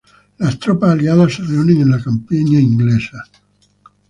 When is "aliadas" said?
0.93-1.35